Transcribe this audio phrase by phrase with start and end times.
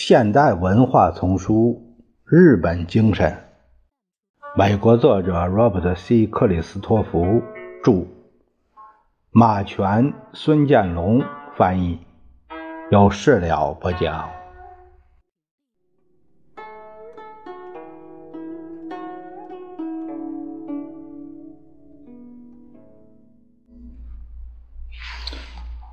[0.00, 1.82] 现代文化丛书
[2.30, 3.32] 《日本精神》，
[4.56, 6.24] 美国作者 Robert C.
[6.28, 7.42] 克里斯托弗
[7.82, 8.06] 著，
[9.32, 11.20] 马全、孙建龙
[11.56, 11.98] 翻译，
[12.92, 14.30] 有事了不讲。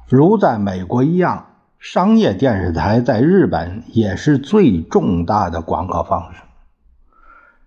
[0.07, 1.54] 如在美国一样。
[1.87, 6.41] 商业电视台在日本也是最重大的广告方式。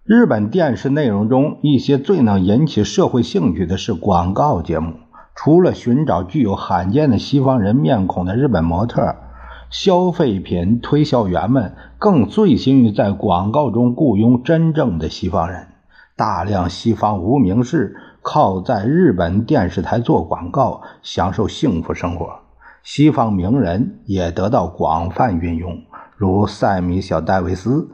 [0.03, 4.95] 日本电视内容中一些最能引起社会兴趣的是广告节目。
[5.37, 9.15] 除了寻找具有罕见的西方人面孔的日本模特，
[9.71, 15.69] 消费品推销员们更醉心于在广告中雇佣真正的西方人。
[16.17, 22.48] 大量西方无名氏靠在日本电视台做广告，享受幸福生活。
[22.91, 25.83] 西方名人也得到广泛运用，
[26.17, 27.91] 如塞米小戴维斯、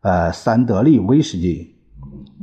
[0.00, 1.76] 呃三得利威士忌、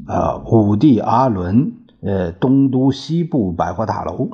[0.08, 4.30] 呃五帝阿伦、呃东都西部百货大楼。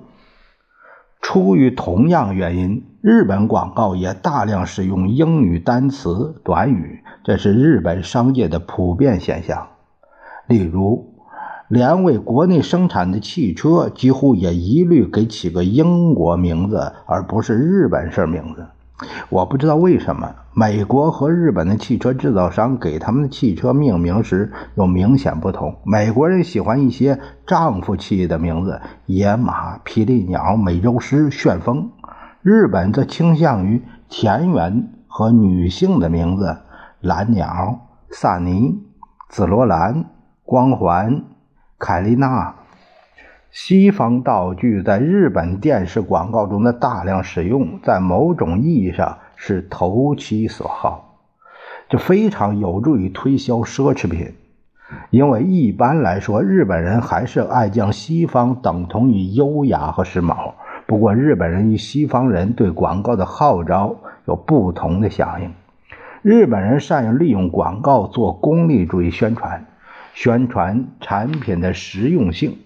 [1.21, 9.69] 出于同样原因，日本广告也大量使用英语单词短语，这是日本商界的普遍现象。
[10.47, 11.13] 例如。
[11.67, 18.67] 连为国内生产的汽车，几乎也一律给起个英国名字，而不是日本式名字。
[19.29, 25.75] 我不知道为什么，美国和日本的汽车制造商给他们的汽车命名时有明显不同。
[25.83, 31.89] 美国人喜欢一些丈夫气的名字，野马、霹雳鸟、美洲狮、旋风；
[32.41, 36.57] 日本则倾向于田园和女性的名字，
[37.01, 38.79] 蓝鸟、萨尼、
[39.29, 40.05] 紫罗兰、
[40.43, 41.23] 光环。
[41.79, 42.55] 凯丽娜，
[43.51, 51.19] 西方道具在日本电视广告中的大量使用，在某种意义上是投其所好，
[51.87, 54.33] 这非常有助于推销奢侈品。
[55.11, 60.53] 因为一般来说，日本人还是爱将西方等同于优雅和时髦。
[60.87, 65.53] 不过，日本人与西方人对广告的号召有不同的响应。
[66.23, 69.67] 日本人善于利用广告做功利主义宣传。
[70.19, 72.57] 宣传产品的实用性，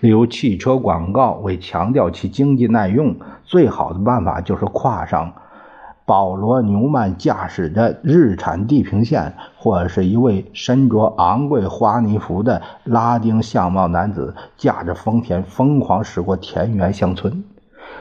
[0.00, 5.34] 例如汽车广告，为强调其经济耐用，最好的办法就是跨上
[6.06, 17.44] 保罗·纽曼驾驶的日产地平线，或者是一位身着昂贵花呢服的拉丁相貌男子驾着丰田疯狂驶过田园乡村。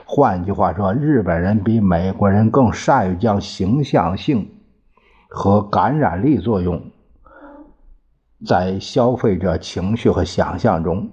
[0.05, 4.49] 换句话说，日本人比美国人更善于将形象性
[5.27, 6.81] 和感染力作用。
[8.45, 11.09] 在消费者情绪和想象中，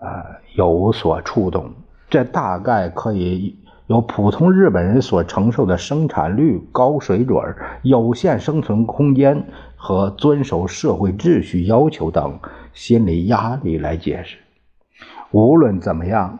[0.00, 0.08] 呃，
[0.54, 1.70] 有所触动。
[2.10, 9.46] 这大概可以由普通日本人所承受的生产率高水准、有限生存空间
[9.76, 12.38] 和遵守社会秩序要求等
[12.72, 14.38] 心理压力来解释。
[15.30, 16.38] 无论怎么样。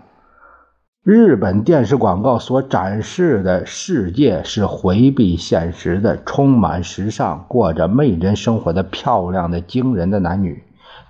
[1.09, 10.65] 日本电视广告所展示的世界是回避现实的、充满时尚、过着媚人生活的漂亮的、惊人的男女。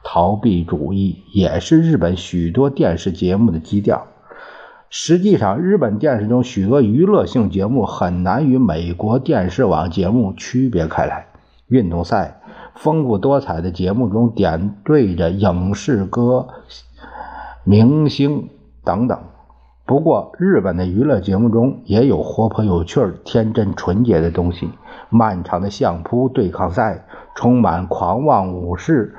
[0.05, 4.07] 逃避主义也是日本许多电视节目的基调。
[4.91, 11.29] 实际上，日本电视中许多娱乐性节目很难与美国电视网节目区别开来。
[11.69, 12.43] 运动赛、
[12.75, 16.49] 丰富多彩的节目中点缀着影视歌、
[17.65, 18.51] 明星
[18.85, 19.19] 等等。
[19.87, 24.69] 不过，日本的娱乐节目中也有活泼有趣、天真纯洁的东西。
[25.11, 29.15] 漫长的相扑对抗赛，充满狂妄武士，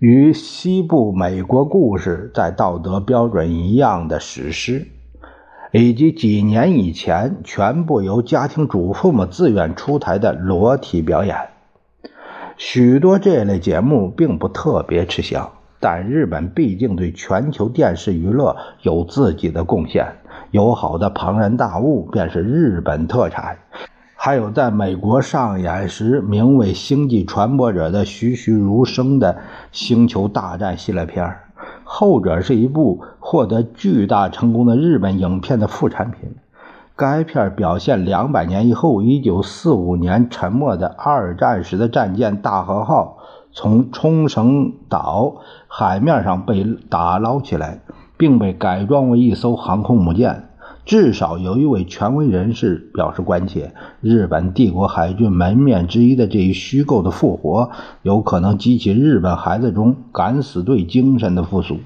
[0.00, 4.88] 与西部美国故事在道德标准一样的史诗，
[5.70, 11.36] 以及几年以前全部由家庭主妇们自愿出台的裸体表演，
[12.56, 15.52] 许多这类节目并不特别吃香。
[15.80, 20.06] 但日本毕竟对全球电视娱乐有自己的贡献，
[20.50, 23.56] 有好的庞然大物便是日本特产。
[24.14, 29.32] 还有在美国上演时名为《星际传播者》的栩栩如生的
[29.72, 31.36] 《星球大战》系列片
[31.84, 36.34] 后者是一部获得巨大成功的日本影片的副产品。
[36.94, 43.19] 该片表现两百年以后，1945年沉没的二战时的战舰大和号。
[43.52, 45.36] 从冲绳岛
[45.68, 47.80] 海面上被打捞起来，
[48.16, 50.46] 并被改装为一艘航空母舰。
[50.86, 57.70] 至少有一位权威人士表示关切：日本帝国海军门面之一的这一虚构的复活，
[58.02, 61.78] 有可能激起日本孩子中敢死队精神的复苏。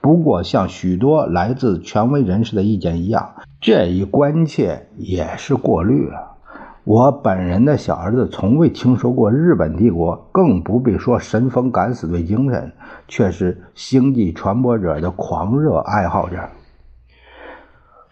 [0.00, 6.36] 不过，像许多来自权威人士的意见一样，这一关切也是过滤了。
[6.84, 12.72] 我本人的小儿子从未听说过日本帝国，更不必说神风敢死队精神，
[13.06, 16.48] 却是星际传播者的狂热爱好者。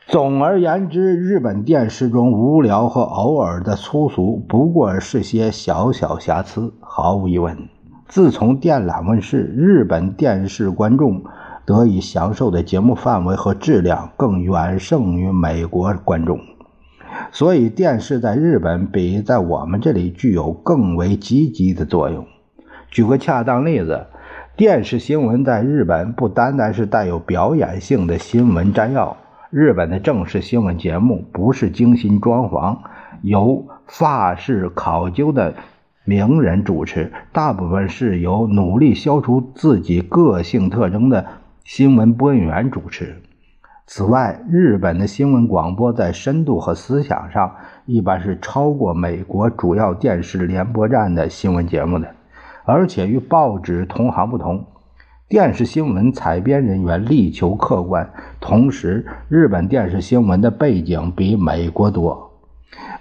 [0.07, 6.73] 总而言之，日本电视中无聊和偶尔的粗俗，不过是些小小瑕疵。
[6.81, 7.69] 毫无疑问，
[8.07, 11.25] 自从电缆问世，日本电视观众
[11.67, 16.39] 得以享受的节目范围和质量，更远胜于美国观众。
[17.33, 22.27] 所以，电视在日本比在我们这里具有更为积极的作用。
[22.91, 24.07] 举个恰当例子，
[24.57, 29.17] 电视新闻在日本不单单是带有表演性的新闻摘要，
[29.51, 32.79] 日本的正式新闻节目不是精心装潢、
[33.23, 35.55] 由发式考究的
[36.05, 41.27] 名人主持，大部分是由努力消除自己个性特征的
[41.65, 43.23] 新闻播音员主持。
[43.93, 47.57] 此外，日本的新闻广播在深度和思想上
[47.87, 52.07] 一般是超过美国主要电视联播站的新闻节目的，
[52.65, 54.65] 而且与报纸同行不同，
[55.29, 58.09] 电视新闻采编人员力求客观，
[58.39, 62.31] 同时日本电视新闻的背景比美国多，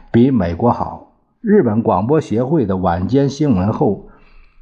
[0.09, 1.11] 比美国好。
[1.39, 4.08] 日本广播协会的晚间新闻后。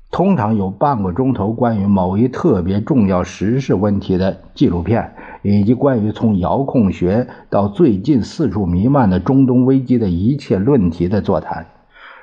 [0.10, 5.14] 通常有半个钟头关于某一特别重要时事问题的纪录片，
[5.44, 11.68] 以及关于从遥控学到最近四处弥漫的中东危机的一切论题的座谈，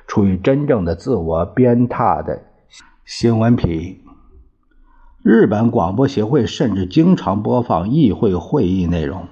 [0.06, 2.42] 处于真正的自我鞭挞的
[3.04, 4.00] 新闻皮。
[5.22, 9.28] 日本广播协会甚至经常播放议会会议内容。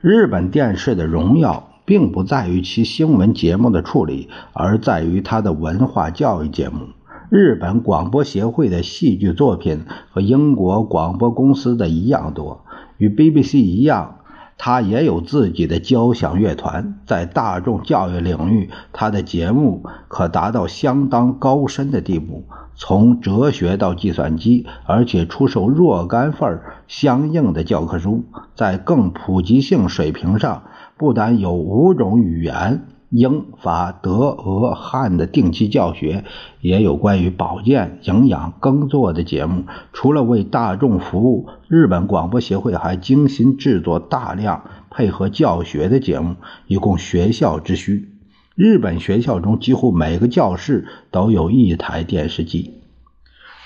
[0.00, 6.88] 日本电视的荣耀并不在于其新闻节目的处理，而在于它的文化教育节目。
[7.34, 12.66] 日本广播协会的戏剧作品和英国广播公司的一样多，
[12.98, 14.16] 与 BBC 一样，
[14.58, 16.98] 它也有自己的交响乐团。
[17.06, 22.44] 在大众教育领域，它的节目可达到相当高深的地步，
[22.74, 28.24] 从哲学到计算机，而且出售若干份相应的教科书。
[28.54, 30.64] 在更普及性水平上，
[30.98, 32.82] 不但有五种语言。
[33.12, 36.24] 英法德俄汉的定期教学，
[36.62, 39.64] 也有关于保健、营养、耕作的节目。
[39.92, 46.36] 除了为大众服务，日本广播协会还精心制作大量配合教学的节目，
[46.66, 48.08] 以供学校之需。
[48.54, 52.80] 日本学校中几乎每个教室都有一台电视机。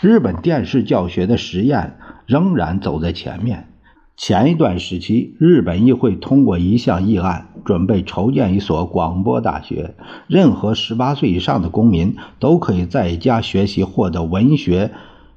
[0.00, 3.68] 日本电视教学的实验仍然走在前面。
[4.16, 9.94] 前一段时期，日本议会通过一项议案，准备筹建一所广播大学。
[10.28, 14.92] 任何十八岁以上的公民都可以在家学习，获得文学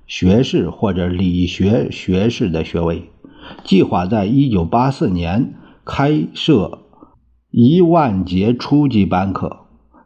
[0.07, 3.09] 学士或者理学学士的学位。
[3.63, 6.79] 计划在一九八四年开设
[7.49, 9.61] 一万节初级班课，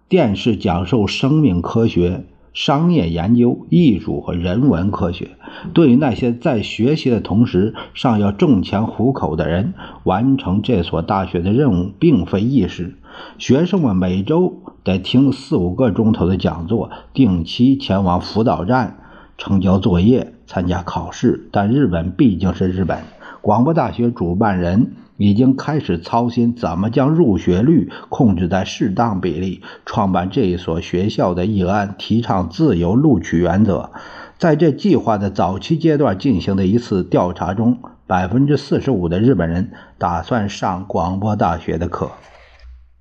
[0.07, 2.25] 电视讲授生命科学。
[2.53, 5.31] 商业研究、艺术和人文科学，
[5.73, 9.73] 对于那些在学习的同时尚要挣钱糊口的人，
[10.03, 12.95] 完成这所大学的任务并非易事。
[13.37, 18.97] 学生们每周得听四五个钟头的讲座，定期前往辅导站
[19.37, 21.47] 成交作业、参加考试。
[21.51, 22.99] 但日本毕竟是日本，
[23.41, 24.93] 广播大学主办人。
[25.23, 29.61] 已经开始操心怎么将入学率控制在适当比例。
[29.85, 33.91] 创办这一所学校的议案提倡自由录取原则。
[34.37, 42.11] 在这计划的早期阶段进行的一次调查中，百分之四十五的日本人打算上广播大学的课。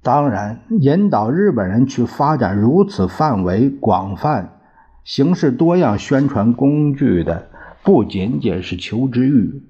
[0.01, 4.61] 当然，引导日本人去发展如此范围广泛、
[5.03, 7.49] 形式多样宣传工具的，
[7.83, 9.65] 不仅仅是求知欲，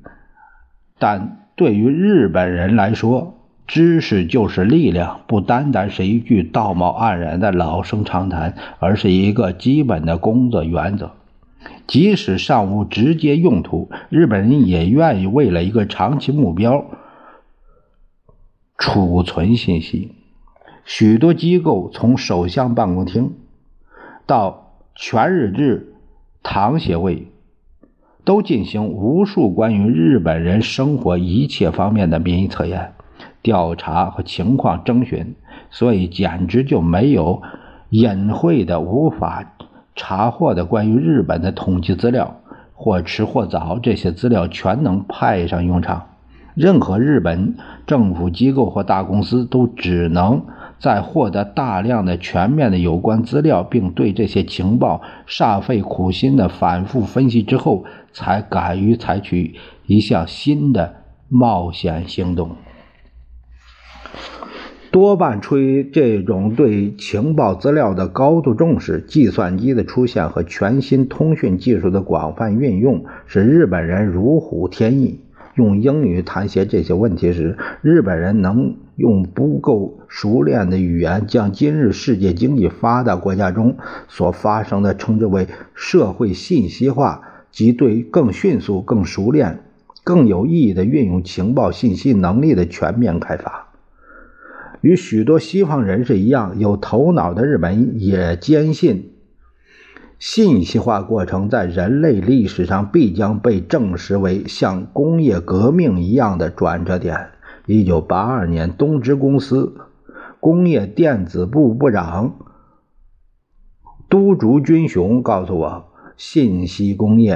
[0.99, 1.39] 但。
[1.55, 3.35] 对于日本人来说，
[3.67, 11.13] 知识就是力量，不单单是一句道貌岸然的老生常谈，而是一个基本的工作原则。
[11.87, 16.87] 即使尚无直接用途，日本人也愿意为了一个长期目标
[18.79, 20.13] 储存信息。
[20.85, 23.35] 许多机构，从首相办公厅
[24.27, 25.95] 到全日制
[26.43, 27.32] 堂协会。
[28.25, 32.93] 都进行无数关于日本人生活一切方面的民意测验、
[33.43, 35.35] 调查和情况征询，
[35.71, 37.43] 所以简直就没有
[37.91, 39.55] 隐晦的、无法
[39.95, 42.37] 查获的关于日本的统计资料。
[42.75, 46.03] 或迟或早，这些资料全能派上用场。
[46.57, 47.55] 任何日本
[47.87, 50.43] 政府机构或大公司都只能。
[50.83, 59.55] 在获得大量的全面的有关资料，并对这些情报煞费苦心的反复分析之后，才敢于采取
[59.87, 60.97] 一项新的
[61.29, 62.57] 冒险行动。
[64.91, 75.21] 多半出于这种对情报资料的高度重视，计算机的出现和全新通讯技术的广泛运用，使日本人如虎添翼。
[75.55, 89.65] 用英语谈些这些问题时，日本人能用不够熟练的语言，将今日世界经济发达国家中所发生的称之为社会信息化，即对更迅速、更熟练、
[90.05, 93.73] 更有意义的运用情报信息能力的全面开发。
[94.83, 99.11] 与许多西方人士一样，有头脑的日本也坚信。
[100.21, 107.31] 信息化过程在人类历史上必将被证实为像工业革命一样的转折点。
[107.67, 109.75] 一九八二年，东芝公司
[110.41, 112.39] 工业电子部部长
[114.09, 115.85] 都竹君雄告诉我，
[116.17, 117.35] 信息工业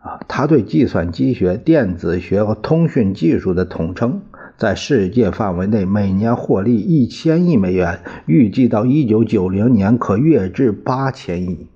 [0.00, 4.22] 啊，他对计算机学、电子学和通讯技术的统称，
[4.56, 11.66] 在世界范围内每年获利一千亿美元，预计到一九九零年可跃至八千亿。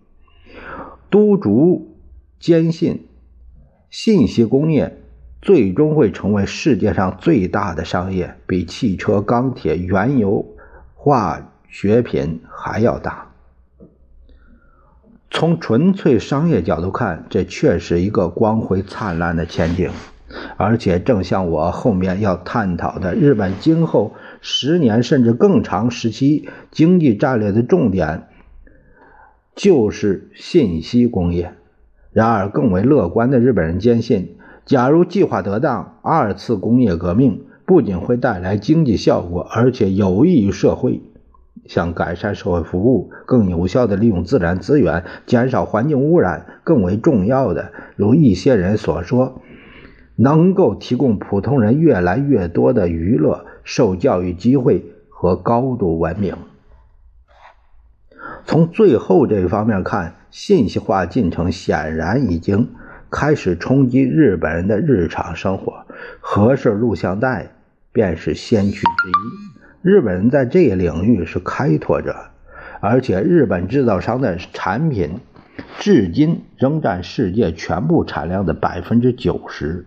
[1.10, 1.96] 都竹
[2.38, 3.00] 坚信，
[3.90, 5.02] 信息工业
[5.42, 10.46] 最终会成为世界上最大的商业，比汽车、钢铁、原油、
[10.94, 13.28] 化学品还要大。
[15.30, 19.90] 从纯粹商业角度看，这确是一个光辉灿烂的前景。
[20.56, 28.28] 而且，正像我后面要探讨的，日本今后十年甚至更长时期经济战略的重点。
[29.56, 31.54] 就是信息工业。
[32.12, 34.36] 然而，更为乐观的日本人坚信，
[34.70, 41.02] 假如计划得当，二次工业革命不仅会带来经济效果，而且有益于社会，
[41.66, 49.42] 像改善社会服务、更有效地利用自然资源、减少环境污染，更为重要的，如一些人所说，
[50.14, 56.36] 能够提供普通人越来越多的娱乐、受教育机会和高度文明。
[58.44, 62.68] 从最后这一方面看，信息化进程显然已经
[63.10, 65.84] 开始冲击日本人的日常生活。
[66.20, 67.50] 盒式录像带
[67.92, 69.60] 便是先驱之一。
[69.82, 72.14] 日本人在这一领域是开拓者，
[72.80, 75.18] 而且日本制造商的产品
[75.78, 79.86] 至今仍占世界全部产量的百分之九十。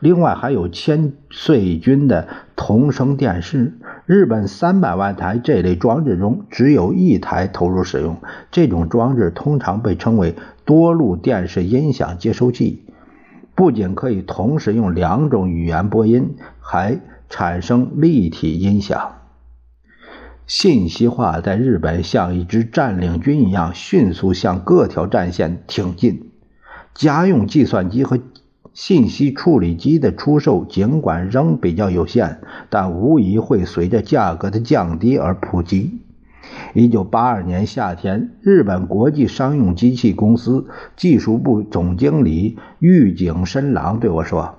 [0.00, 3.74] 另外还有千岁君的同声电视，
[4.06, 8.16] 日本三百万台这类装置中只有一台投入使用。
[8.50, 12.84] 这种装置通常被称为多路电视音响接收器，
[13.54, 19.16] 不仅可以同时用两种语言播音，还产生立体音响。
[20.46, 26.30] 信息化在日本像一支占领军一样，迅速向各条战线挺进。
[26.94, 28.18] 家用计算机和
[28.74, 32.40] 信息处理机的出售尽管仍比较有限，
[32.70, 36.00] 但无疑会随着价格的降低而普及。
[36.74, 40.66] 一九八二年夏天，日本国际商用机器公司
[40.96, 44.56] 技术部总经理玉井深郎对我说：“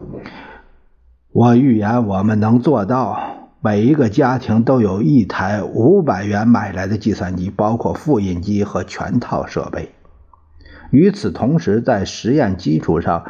[1.34, 3.20] 我预言我们能做到，
[3.62, 9.90] 每一个家庭都有一台五百元买来的计算机，包括复印机和全套设备。”
[10.92, 13.26] 与此同时，在实验基础上。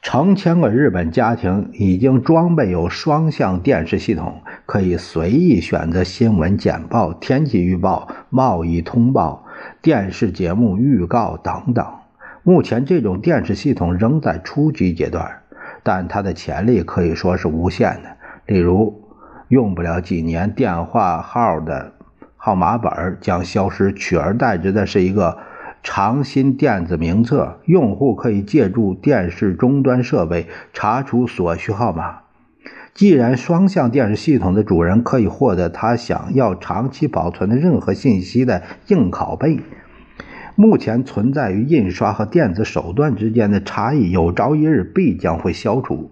[0.00, 9.44] 成千个日本家庭已经装备有双向电视系统，可以随意选择新闻简报、天气预报、贸易通报、
[9.82, 11.84] 电视节目预告等等。
[12.42, 15.42] 目前，这种电视系统仍在初级阶段，
[15.82, 18.16] 但它的潜力可以说是无限的。
[18.46, 19.02] 例如，
[19.48, 21.92] 用不了几年，电话号的
[22.36, 25.38] 号码本将消失，取而代之的是一个。
[25.82, 32.20] 长新电子名册，用户可以借助电视终端设备查出所需号码。
[32.94, 39.60] 既然双向电视系统的主人可以获得他想要长期保存的任何信息的硬拷贝，
[40.56, 46.10] 目前存在于印刷和电子手段之间的差异，有朝一日必将会消除。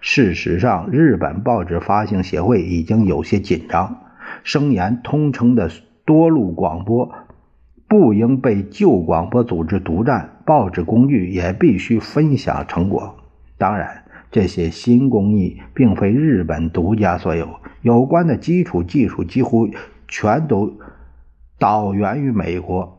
[0.00, 3.98] 事实上，日本报纸发行协会已经有些紧张，
[4.44, 5.68] 声言通称的
[6.04, 7.12] 多路广播。
[7.88, 13.16] 不应被旧广播组织独占，报纸工具也必须分享成果。
[13.56, 17.48] 当然，这些新工艺并非日本独家所有，
[17.80, 19.70] 有关的基础技术几乎
[20.06, 20.78] 全都
[21.58, 22.98] 导源于美国。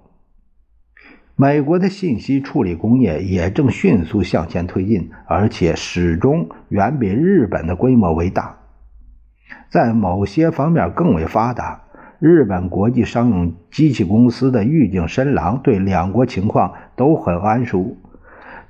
[1.36, 8.58] 美国的信息处理工业也正迅速向前推进，而且始终远比日本的规模为大，
[9.70, 11.84] 在某些方面更为发达。
[12.20, 17.96] 日本国际商用机器公司的狱警深郎对两国情况都很谙熟。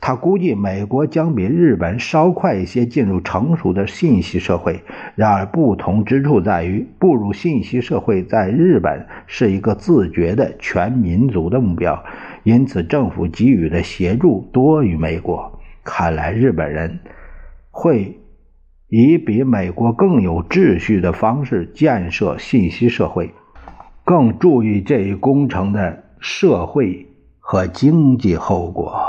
[0.01, 4.79] 他估计美国将比日本稍快一些进入成熟的信息社会。
[5.15, 12.01] 然而，不同之处在于，步入信息社会在日本是一个自觉的全民族的目标，
[12.43, 15.59] 因此政府给予的协助多于美国。
[15.83, 16.99] 看来，日本人
[17.71, 18.17] 会
[18.89, 23.31] 以比美国更有秩序的方式建设信息社会，
[24.03, 27.07] 更注意这一工程的社会
[27.39, 29.08] 和经济后果。